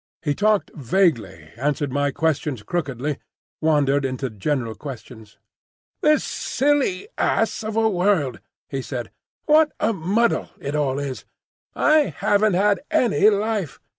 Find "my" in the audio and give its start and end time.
1.91-2.09